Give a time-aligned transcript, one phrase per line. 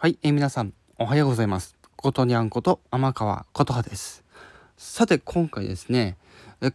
[0.00, 1.76] はい、えー、皆さん、おはようございます。
[1.96, 4.22] ことにゃんこと天川琴葉です。
[4.76, 6.16] さて、今回ですね、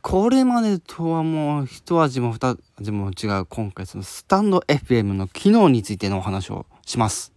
[0.01, 7.31] これまでとはもう一味も二味も違う、今回そのスタンド FM の機能についてのお話をします。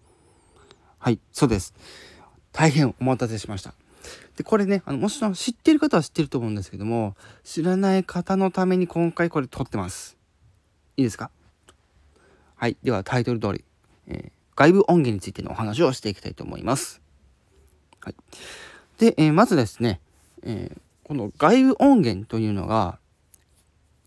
[0.99, 1.73] はい、そうです。
[2.51, 3.73] 大変お待たせしました。
[4.37, 7.15] で、これね、あの、もちろん知ってる方は知ってると思うんですけども、
[7.45, 10.17] 知らない方のために今回これ撮ってます。
[10.97, 11.31] いいですか？
[12.57, 13.65] はい、ではタイトル通り、
[14.09, 17.03] えー外部音源についてのお話をしていきたいと思います。
[18.01, 18.15] はい、
[18.99, 20.01] で、えー、まずですね、
[20.43, 22.99] えー、この外部音源というのが、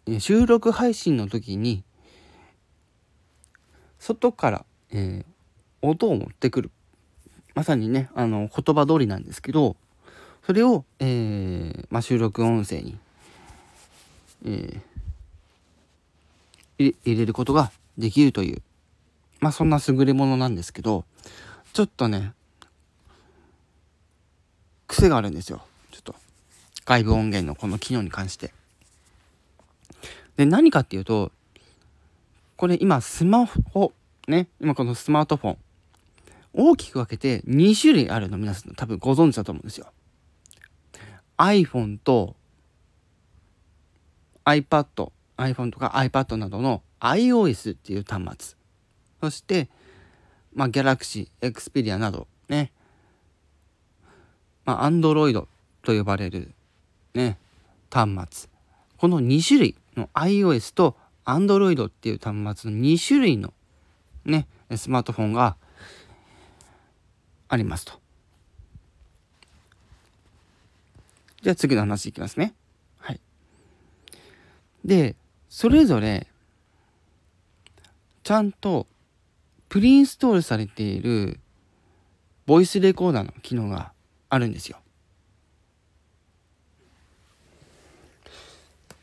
[0.07, 1.83] え、収録配信の時に
[3.99, 5.23] 外から、え
[5.81, 6.71] 音を持ってくる
[7.53, 9.75] まさにねあの言葉通りなんですけど
[10.45, 12.97] それを、えまあ、収録音声に、
[14.45, 14.81] え
[16.79, 18.61] 入れることができるという
[19.39, 21.05] まあそんな優れものなんですけど、
[21.73, 22.33] ちょっとね、
[24.87, 25.61] 癖があるんですよ。
[25.91, 26.15] ちょっと、
[26.85, 28.53] 外部音源のこの機能に関して。
[30.35, 31.31] で、何かっていうと、
[32.57, 33.93] これ今スマホ、
[34.27, 35.57] ね、今このスマートフォン、
[36.53, 39.87] 大きく分けて2種類あるの皆さん多分ご存知だと思うんですよ。
[41.37, 42.35] iPhone と
[44.43, 48.58] iPad、iPhone とか iPad などの iOS っていう端末。
[49.21, 49.69] そして、
[50.53, 52.71] まあ、ギャラクシー、エクスペリアなど、ね、
[54.65, 55.47] まあ、アンドロイド
[55.83, 56.51] と呼ばれる、
[57.13, 57.37] ね、
[57.91, 58.49] 端末。
[58.97, 60.95] この2種類の iOS と
[61.25, 63.53] Android っていう端末の2種類の
[64.25, 65.55] ね、スマートフォンが
[67.47, 67.93] ありますと。
[71.41, 72.53] じゃあ次の話いきますね。
[72.97, 73.21] はい。
[74.83, 75.15] で、
[75.49, 76.27] それぞれ、
[78.23, 78.85] ちゃんと
[79.69, 81.39] プリインストールされている
[82.47, 83.91] ボイスレコーダーの機能が
[84.27, 84.79] あるんですよ。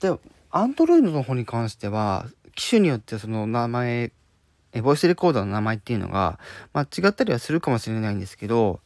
[0.00, 0.10] で、
[0.50, 2.26] Android の方に関しては、
[2.56, 4.12] 機種によってその名前、
[4.72, 6.40] えボイスレコーダーの名前っていうのが、
[6.72, 8.80] まあ、違ったりはするかもしれないんですけど、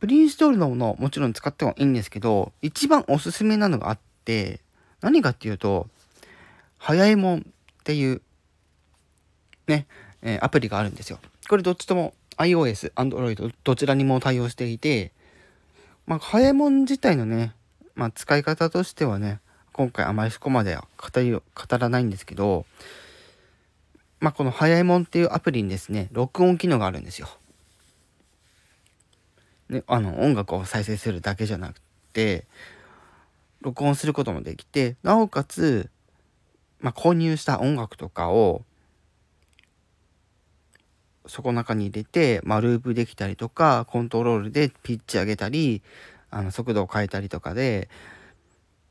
[0.00, 4.60] プリインストールのものもちろん使ってもいいんですけど、一番おすすめなのがあって、
[5.00, 5.88] 何かっていうと、
[6.78, 7.42] 早いもんっ
[7.84, 8.20] ていう
[9.66, 9.86] ね、
[10.22, 11.18] えー、アプリがあるんですよ。
[11.48, 15.12] これどっちとも iOS、Android どちらにも対応していて、
[16.06, 17.54] まあ、早いもん自体のね、
[17.94, 19.40] まあ、使い方としてはね、
[19.72, 21.42] 今回あまりそこまでは語り語
[21.78, 22.66] らないんですけど、
[24.20, 27.28] まあ、この早いもんっていうアプリにですね、録音機能があるんですよ。
[29.68, 31.80] ね、あの、音楽を再生するだけじゃなく
[32.12, 32.46] て、
[33.62, 35.90] 録音することもできて、なおかつ、
[36.80, 38.64] まあ、購入した音楽とかを
[41.26, 45.82] そこの中に入れて、まあ、ループできたりとかコントロールでピッチ上げたり
[46.30, 47.88] あの速度を変えたりとかで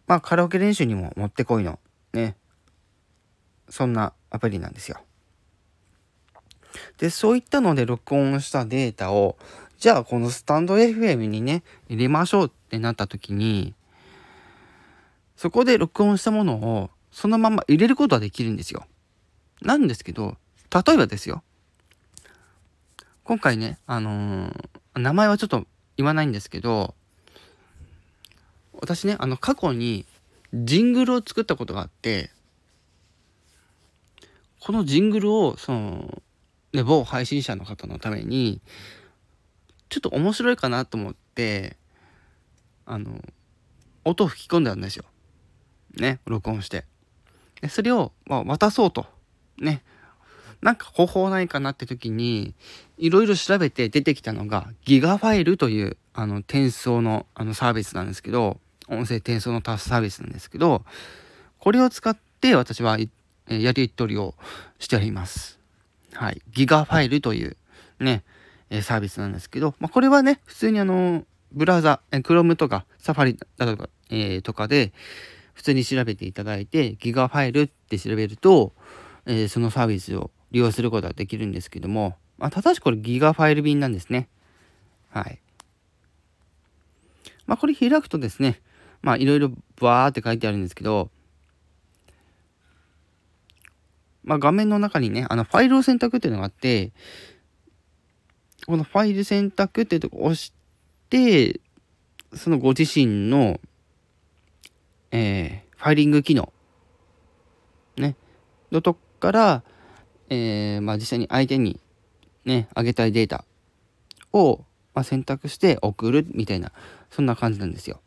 [0.08, 1.80] まあカラオケ練習にももってこいの
[2.14, 2.36] ね
[3.70, 5.02] そんなアプリなんですよ。
[6.98, 9.38] でそういったので録音したデータを
[9.78, 13.74] じゃあこのスタンド FM にね入れましょうってなった時に
[15.36, 18.86] そこで録音したものをそのまま入れることはできるんですよ。
[19.62, 20.38] なんですけど
[20.74, 21.44] 例えばですよ
[23.24, 25.66] 今回ね、あのー、名前はちょっと
[25.98, 26.96] 言わないんですけど、
[28.74, 30.06] 私ね、あの、過去に
[30.54, 32.32] ジングルを作ったことがあって、
[34.60, 36.22] このジングルを、その、
[36.74, 38.60] ね、某配信者の方のために、
[39.90, 41.78] ちょっと面白いかなと思って、
[42.86, 43.22] あの、
[44.04, 45.06] 音を吹き込んだんですよ。
[45.96, 46.86] ね、録音して。
[47.62, 49.06] でそれを、まあ、渡そうと。
[49.58, 49.84] ね、
[50.62, 52.54] なんか方法ないかなって時に、
[52.98, 60.84] いろいろ調べて出てきたのが、ギガファイルという、あの、転送の、あの、サービスなんですけど、音声転送のサービスなんですけど、
[61.58, 62.98] これを使って私は、
[63.48, 64.36] えやり取りを
[64.80, 65.60] しております。
[66.14, 66.42] はい。
[66.52, 67.58] ギガファイルという
[68.00, 68.24] ね、
[68.70, 74.94] えサービスなんですけど、まあ、これはね、普通にあの、ブラウザ、え Chrome とか Safari だとか、えー、とかで、
[75.54, 78.74] 普通に調べていただいて、ギガファイルって調べると、
[79.26, 84.28] えー、そのサービスを利用することができるんですけども、まあ、ただしこれギガファイル便なんですね。
[85.10, 85.40] はい。
[87.46, 88.62] まあ、これ開くとですね、
[89.02, 91.10] まあ、いろいろバーって書いてあるんですけど、
[94.24, 96.92] まあ、画面の中にね、あの、ファイルを選択っていうのがあって、
[98.68, 100.54] このファイル選択っていうとこを押し
[101.10, 101.60] て、
[102.34, 103.60] そのご自身の、
[105.12, 106.54] えー、ファイリング機能、
[107.98, 108.16] ね、
[108.72, 109.64] のとこから、
[110.32, 111.78] えー、まあ、実際に相手に
[112.46, 113.44] ね、あげたいデータ
[114.32, 114.64] を、
[114.94, 116.72] まあ、選択して送るみたいな、
[117.10, 118.00] そんな感じなんですよ。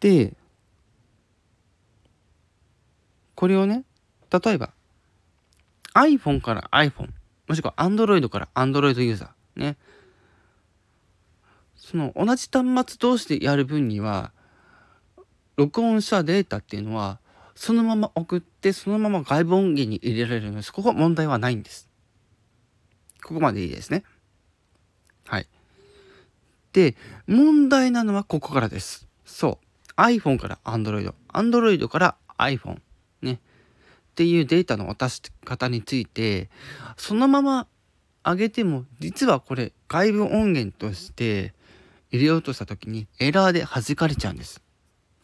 [0.00, 0.32] で、
[3.34, 3.84] これをね、
[4.30, 4.72] 例えば、
[5.92, 7.10] iPhone から iPhone、
[7.46, 9.76] もしくは Android から Android ユーザー、ね。
[11.76, 14.32] その同じ端末同士でやる分には、
[15.56, 17.20] 録音したデータっていうのは、
[17.56, 21.88] そのまま送って、そのまま外部音源に入れられるので、そこは問題はないんです。
[23.24, 24.04] ここまでいいですね。
[25.26, 25.48] はい。
[26.74, 26.94] で、
[27.26, 29.08] 問題なのはここからです。
[29.24, 30.00] そう。
[30.00, 32.78] iPhone から Android、Android から iPhone、
[33.22, 33.32] ね。
[33.32, 33.38] っ
[34.14, 36.50] ていうデータの渡し方について、
[36.98, 37.66] そのまま
[38.22, 41.54] 上げても、実はこれ外部音源として
[42.10, 44.60] 入れようとした時にエラーで弾かれちゃうんです。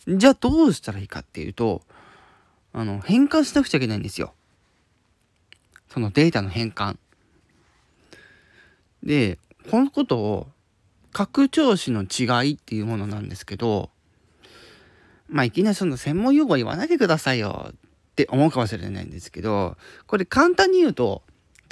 [0.08, 1.82] じゃあどうしたらいいかっていうと、
[2.72, 4.34] あの、変換しなくちゃいけないんですよ。
[5.88, 6.96] そのデータの変換。
[9.02, 9.38] で、
[9.70, 10.48] このことを
[11.12, 13.90] 拡張子の違いっていうものなんですけど、
[15.28, 17.74] まあ、いきなりその専門用語言わないでくださいよっ
[18.14, 19.76] て思うかもしれないんですけど、
[20.06, 21.22] これ簡単に言うと、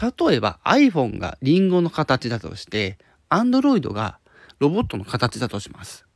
[0.01, 2.99] 例えば iPhone がリンゴの形だとして、
[3.29, 4.19] Android が
[4.59, 6.07] ロボットの形だとします。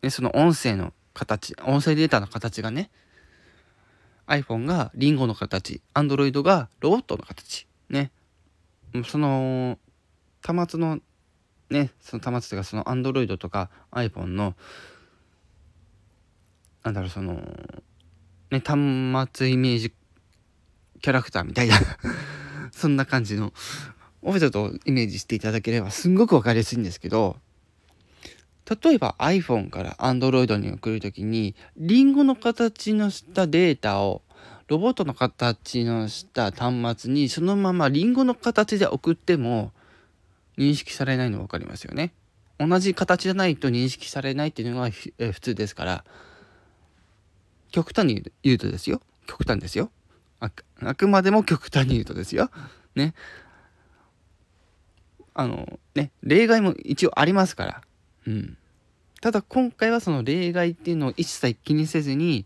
[0.00, 2.90] で、その音声の形、音声データの形がね、
[4.26, 7.66] iPhone がリンゴの形、Android がロボットの形。
[7.88, 8.10] ね。
[9.04, 9.78] その、
[10.42, 11.00] 端末の、
[11.70, 14.54] ね、その端末というかその Android とか iPhone の、
[16.84, 17.34] なんだろう、その、
[18.50, 19.92] ね、端末イメージ
[21.02, 21.76] キャラクターみたいな
[22.72, 23.52] そんな感じの
[24.22, 27.36] オフィスとイメージしていただければすんごくわかりやすいんですけど、
[28.68, 34.22] 例えば iPhone から Android に送るときに、リンゴの形のしたデータを
[34.68, 39.70] ロボットの形のした端末にそのままリンゴの形で送っても
[40.58, 42.12] 認識されないの分かりますよね。
[42.58, 46.04] 同じ形じゃないと認識されないっていうのが普通ですから、
[47.70, 49.00] 極端に言うとですよ。
[49.26, 49.90] 極端ですよ。
[50.40, 50.50] あ
[50.94, 52.50] くまでも極端に言うとですよ。
[52.94, 53.14] ね。
[55.34, 57.82] あの、ね、例外も一応ありますから。
[58.26, 58.56] うん。
[59.20, 62.44] ただ今回はその例外っていうのを一切気にせずに、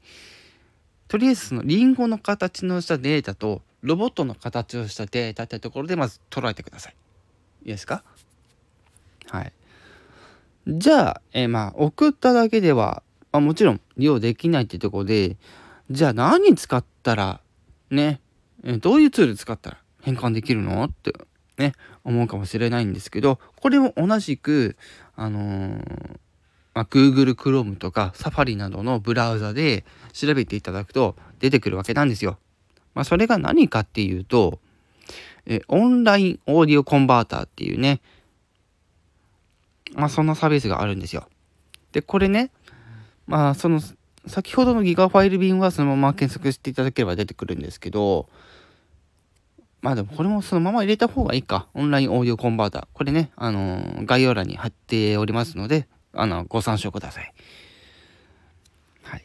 [1.08, 6.94] とりあえずそのリンゴの形のしたデータとロボットの形をしたデータってところでまず捉えてください。
[7.62, 8.04] いいですか？
[9.28, 9.52] はい。
[10.68, 13.02] じゃあ、えー、まあ送っただけでは、
[13.32, 15.36] まあ、もちろん利用できないってところで、
[15.90, 17.40] じゃあ何使ったら
[17.90, 18.20] ね、
[18.62, 20.84] えー、どういうツール使ったら変換できるの？
[20.84, 21.12] って
[21.60, 24.76] ね、思うかもしれないんですけど、これも同じく、
[25.14, 26.18] あのー、
[26.74, 32.38] まあ、Google Chrome とか Safari などのブラウザで調べていただくと出てくるわけなんですよ。
[32.94, 34.58] まあ、それが何かっていうと、
[35.46, 38.00] えオンラインオーディオコンバーターっていうね、
[39.94, 41.28] まあ、そんなサービスがあるんですよ。
[41.92, 42.50] で、これね、
[43.26, 43.80] まあ、その、
[44.26, 48.28] 先ほどのギガファイル便はそのまま検索していただければ出てくるんですけど、
[49.82, 51.68] まあでもこれもそのまま入れた方がいいか。
[51.74, 52.86] オンラインオーディオコンバーター。
[52.92, 57.32] これね、あのー、概要欄に貼っておりますので、あの、ご参照ください。
[59.02, 59.24] はい。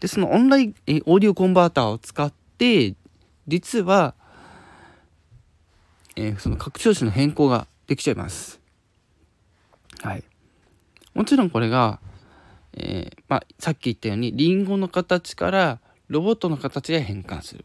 [0.00, 2.94] で、そのオンラインえオーディオコンバーターを使って、
[3.46, 4.14] 実は、
[6.16, 8.60] えー、その拡張子の変更ができちゃいます。
[10.02, 10.24] はい。
[11.14, 12.00] もちろんこれが、
[12.74, 17.64] えー、まあ、さっき言ったように、リンゴの形からロボットの形へ変換する。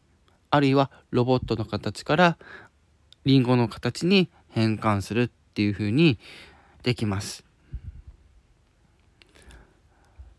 [0.54, 2.38] あるいはロボットの形から
[3.26, 6.20] リンゴの形に変換するっていう風に
[6.84, 7.44] できます。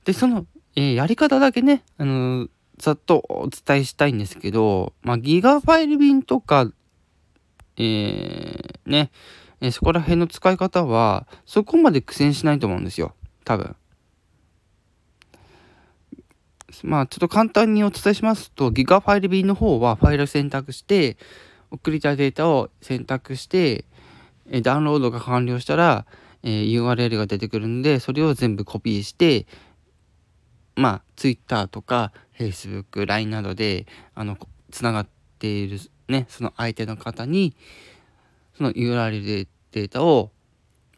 [0.04, 6.70] で、その、えー、やり方だけね、あのー、ざっとお伝えしたいんですけど、まあ、ギガファイル便とか、
[7.76, 9.10] えー、ね、
[9.60, 13.14] えそこら辺の使い方は、そこまで苦戦しないと思うんですよ。
[13.44, 13.74] 多分。
[16.82, 21.16] まあちょっと簡単にお伝えしますと、ギガファイル便の方はファイル選択して、
[21.70, 23.84] 送りたいデータを選択して、
[24.50, 26.06] えダウンロードが完了したら、
[26.42, 29.46] えー、URL が出てくるんで、それを全部コピーして、
[30.76, 34.36] まあ Twitter とか Facebook、LINE などで、あの、
[34.70, 35.78] つながっている
[36.08, 37.56] ね、その相手の方に、
[38.56, 40.30] その URL データを、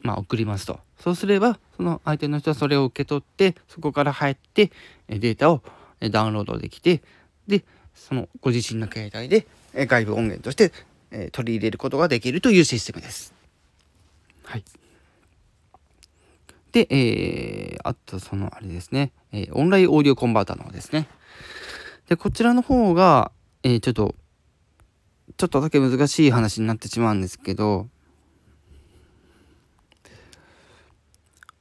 [0.01, 0.81] まあ、送りますと。
[0.99, 4.71] そうすれば、その相手の人はそれを受け取って、そこから入って、
[5.09, 5.63] データを
[6.11, 7.03] ダウンロードできて、
[7.47, 7.65] で、
[7.95, 10.73] そのご自身の携帯で外部音源として
[11.33, 13.35] 取り入れることができるというシステムです。
[14.45, 14.65] はい。
[16.73, 21.09] で、えー、あとそのあれですね、えー、オンラインオーディオコンバーターの方ですね。
[22.09, 24.15] で、こちらの方が、えー、ちょっと、
[25.37, 27.89] ちょっとだけ難しい話になってしまうんですけど、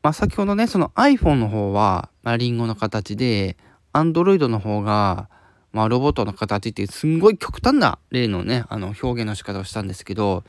[0.05, 3.57] まあ、先ほどね、その iPhone の方は、まあ、リンゴの形で、
[3.91, 5.29] Android の方が、
[5.74, 10.43] まあ、ロボットの形っていう、すんごい極端な例のね、あの、表現の仕方をしたんですけど、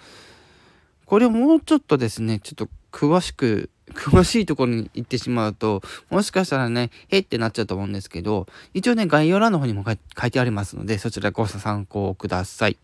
[1.07, 12.77] これをもうちょっとですね、ちょっと詳しく、詳しいところに行ってしまうと、もしかしたらね、へってなっちゃうと思うんですけど、一応ね、概要欄の方にも書いてありますので、そちらご参考ください。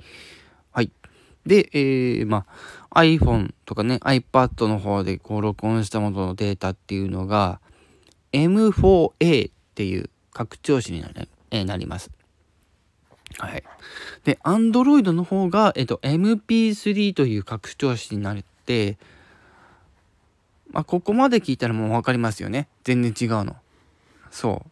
[0.70, 0.90] はい。
[1.46, 2.46] で、えー、ま
[2.90, 7.60] あ、iPhone とかね、iPad の方でこう録音したもののデータっていうのが、
[8.32, 11.10] M4A っていう拡張子にな,、
[11.50, 12.10] えなります。
[13.38, 13.62] はい。
[14.24, 18.98] で、Android の方が、えっと、MP3 という拡張子になって、
[20.70, 22.68] まあ、ここまで聞いたらもう分かりますよね。
[22.84, 23.56] 全然違うの。
[24.30, 24.70] そう。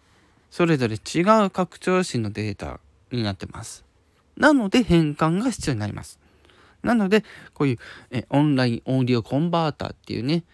[0.51, 2.81] それぞれ違う拡張子のデータ
[3.13, 3.85] になってます。
[4.37, 6.20] なので変換が必要になります。
[6.83, 7.79] なので、こういう
[8.11, 10.45] えオンラインオーディオコンバーターっていうね、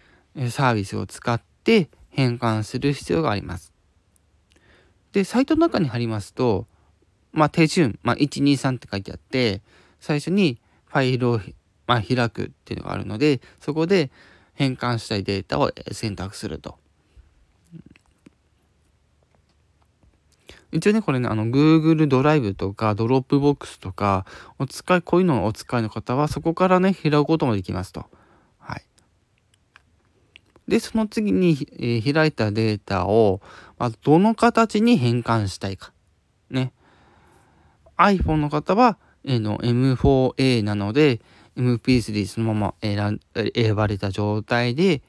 [0.50, 3.72] サービスを使って変換する必要があります。
[5.12, 6.66] で、サイトの中に貼りますと、
[7.32, 9.62] まあ、手順、まあ、123って書いてあって、
[10.00, 11.40] 最初にファイルを、
[11.86, 14.10] まあ、開くっていうのがあるので、そこで
[14.54, 16.78] 変換したいデータを選択すると。
[20.72, 24.26] 一応ね、これね、あの、Google ドライブとか、 Dropbox とか、
[24.58, 28.06] お使い、こういうのをお使いの方は、そこからね、開くこともできますと。
[28.58, 28.82] はい。
[30.68, 33.40] で、その次に、えー、開いたデータを、
[33.78, 35.92] まあ、どの形に変換したいか。
[36.50, 36.72] ね。
[37.96, 41.20] iPhone の方は、えー、の M4A なので、
[41.56, 43.20] MP3 そのまま選
[43.54, 45.02] 選ばれた状態で、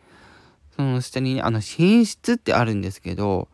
[0.75, 3.49] その下にね、あの、品質ってあるんですけど、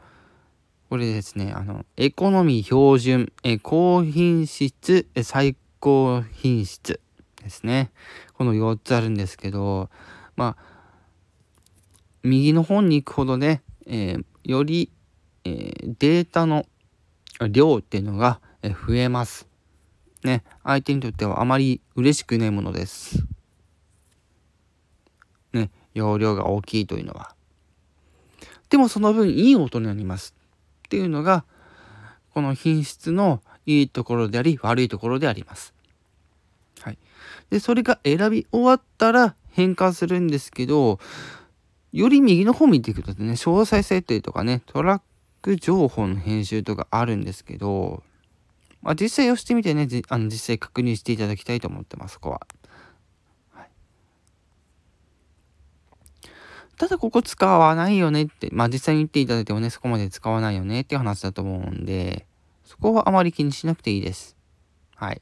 [0.94, 7.02] これですね、あの、エコノミー標準、え高品質、最高品質
[7.42, 7.90] ですね。
[8.36, 9.90] この4つあるんですけど、
[10.36, 10.64] まあ、
[12.22, 14.92] 右の方に行くほどね、えー、より、
[15.46, 16.68] えー、データの
[17.50, 19.48] 量っていうのが増えます。
[20.24, 23.26] ね、相手にとってはあまり嬉しくないものです。
[25.54, 27.34] ね、容量が大きいというのは。
[28.70, 30.36] でもその分いい音になります。
[30.94, 31.44] っていうのが
[32.36, 35.74] この品質のいいところであり悪いところであります。
[36.82, 37.00] はい、
[37.50, 41.00] でそれが選び終わったら変換するんですけど
[41.92, 45.02] より右の方見ていくとね詳細設定とかねトラッ
[45.42, 48.04] ク情報の編集とかあるんですけど、
[48.84, 52.42] まあ、実際押してみてねあの実際確認していただきたいと思ってますそこは。
[56.77, 62.25] ただここ使わないよねって、まあ実際に言っていただいてもね、そこまで使わないよねっていう話だと思うんで、
[62.65, 64.36] そこはあまり気にしなくていいです。
[64.96, 65.22] はい。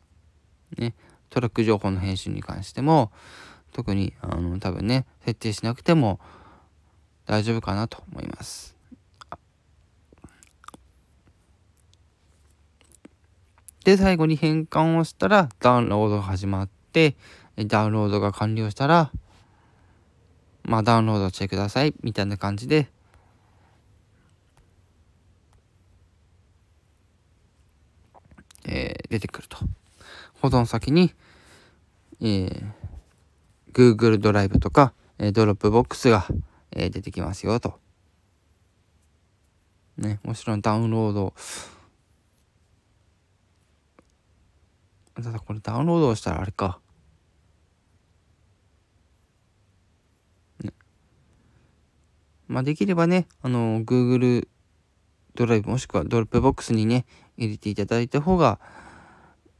[0.77, 0.93] ね、
[1.29, 3.11] トラック情報の編集に関しても、
[3.73, 6.19] 特に、あの、多分ね、設定しなくても
[7.25, 8.75] 大丈夫かなと思います。
[13.83, 17.15] で、最後に変換をしたら、ダウンロードが始まって、
[17.57, 19.11] ダウンロードが完了したら、
[20.63, 21.93] まあ、ダウンロードしてください。
[22.03, 22.87] みたいな感じで。
[28.65, 29.57] えー、出てくると。
[30.41, 31.13] 保存先に、
[32.21, 32.71] えー、
[33.73, 36.25] Google ドライブとか、えー、 Dropbox が、
[36.71, 37.79] えー、出てきますよと。
[39.97, 41.33] ね、もちろんダウンロード。
[45.15, 46.79] ただこれダウンロードしたらあれか。
[52.51, 54.45] まあ、できればね、あの、Google
[55.35, 57.05] ドライブもしくは Dropbox にね、
[57.37, 58.59] 入れていただいた方が、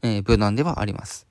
[0.02, 1.26] えー、無難ではあります。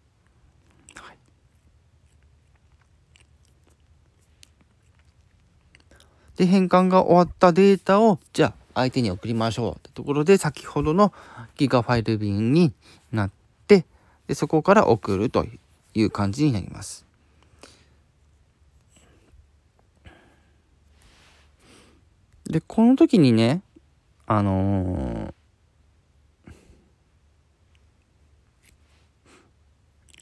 [6.35, 11.13] で、変換が終わったデータを、じゃあ相手に送りましょうってところで、先ほどの
[11.57, 12.73] ギガファイル便に
[13.11, 13.31] なっ
[13.67, 13.85] て、
[14.25, 15.45] でそこから送ると
[15.93, 17.10] いう感じになります。
[22.51, 23.61] で、この時にね、
[24.27, 25.33] あの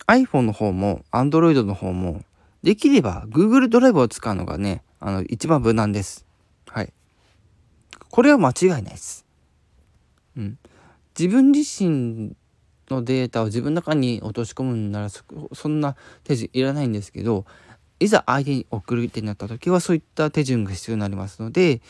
[0.07, 2.23] ー、iPhone の方も Android の方も
[2.61, 6.25] できれば Google ドライブを使うのがね、あの一番無難です。
[6.67, 6.93] はい。
[8.11, 9.25] これは間違いないです。
[10.37, 10.59] うん。
[11.17, 12.35] 自分自身
[12.91, 17.45] のデータを自分の中に落とし込むんならそんな手順いらないんですけど
[17.99, 21.81] いざ相手に送るってなった時はそういった手順が必要になりますので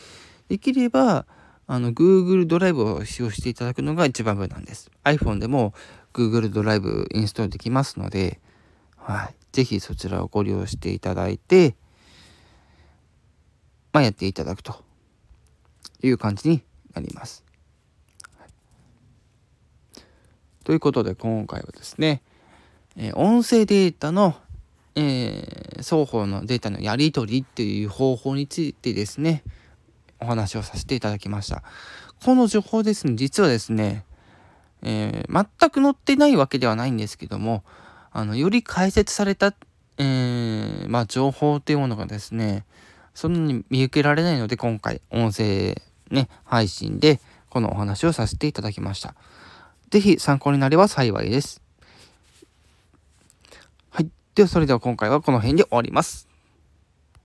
[0.50, 1.26] できれば
[1.68, 4.90] あの Google ドライブを使用していただくのが一番無難です。
[5.04, 5.74] iPhone でも
[6.12, 8.40] Google ドライブインストールできますので、
[8.96, 9.34] はい。
[9.52, 11.76] ぜひそちらをご利用していただいて、
[13.92, 14.82] まあ、やっていただくと
[16.02, 16.64] いう感じに
[16.94, 17.44] なります。
[20.64, 22.22] ということで今回はですね、
[22.96, 24.34] えー、音声データの、
[24.96, 29.44] えー、双方のデータのやり取りっていう方法についてですね、
[30.20, 31.62] お話をさせていただきました。
[32.24, 34.04] この情報ですね、実はですね、
[34.82, 37.64] えー、全く載ってないわけではないんですけども、
[38.12, 39.54] あの、より解説された、
[39.98, 42.64] えー、まあ、情報っていうものがですね、
[43.14, 49.14] そんなに見受けられないので、今回、音声ね、配信で、このお話をさせていただきました。
[49.90, 51.62] 是非参考になれば幸いです。
[53.90, 54.08] はい。
[54.34, 56.29] では、それでは今回はこの辺で終わります。